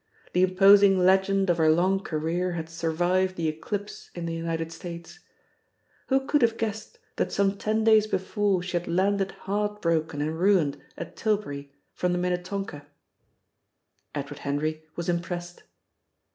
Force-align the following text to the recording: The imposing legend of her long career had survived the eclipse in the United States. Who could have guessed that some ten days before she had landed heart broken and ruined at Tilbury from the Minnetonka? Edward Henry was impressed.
The 0.33 0.41
imposing 0.41 0.97
legend 0.97 1.47
of 1.51 1.59
her 1.59 1.69
long 1.71 1.99
career 1.99 2.53
had 2.53 2.69
survived 2.71 3.35
the 3.35 3.47
eclipse 3.47 4.09
in 4.15 4.25
the 4.25 4.33
United 4.33 4.71
States. 4.71 5.19
Who 6.07 6.25
could 6.25 6.41
have 6.41 6.57
guessed 6.57 6.97
that 7.17 7.31
some 7.31 7.55
ten 7.55 7.83
days 7.83 8.07
before 8.07 8.63
she 8.63 8.75
had 8.75 8.87
landed 8.87 9.29
heart 9.45 9.79
broken 9.79 10.19
and 10.19 10.39
ruined 10.39 10.81
at 10.97 11.15
Tilbury 11.15 11.71
from 11.93 12.13
the 12.13 12.17
Minnetonka? 12.17 12.87
Edward 14.15 14.39
Henry 14.39 14.83
was 14.95 15.07
impressed. 15.07 15.61